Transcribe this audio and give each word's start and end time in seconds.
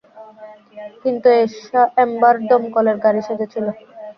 কিন্তু 1.03 1.27
এম্বার 2.03 2.33
দমকলের 2.49 2.97
গাড়ি 3.03 3.21
সেজেছিল। 3.27 3.65